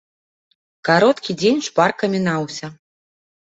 Кароткі 0.89 1.37
дзень 1.43 1.63
шпарка 1.67 2.11
мінаўся. 2.17 2.73